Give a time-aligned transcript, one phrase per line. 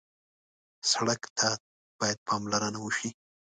[0.91, 1.47] سړک ته
[1.99, 3.09] باید پاملرنه وشي.